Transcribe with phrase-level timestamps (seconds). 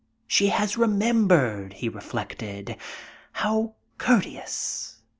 [0.25, 2.75] "She has remembered," he reflected;
[3.33, 4.97] "how courteous!"